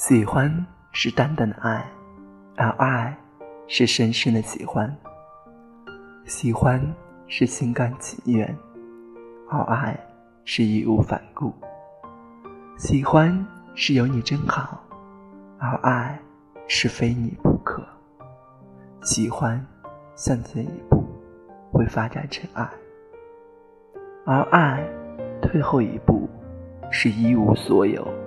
[0.00, 0.50] 喜欢
[0.92, 1.86] 是淡淡的爱
[2.56, 3.14] 而爱
[3.68, 4.90] 是深深的喜欢。
[6.24, 6.80] 喜欢
[7.26, 8.56] 是心甘情愿
[9.50, 9.94] 而爱
[10.46, 11.52] 是义无反顾。
[12.78, 14.82] 喜欢是有你真好
[15.58, 16.18] 而爱
[16.66, 17.86] 是非你不可。
[19.02, 19.62] 喜欢
[20.16, 21.04] 向前一步
[21.70, 22.66] 会发展成爱
[24.24, 24.82] 而爱
[25.42, 26.26] 退后一步
[26.90, 28.19] 是一无所有。